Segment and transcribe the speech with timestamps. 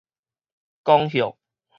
[0.83, 1.37] 公歇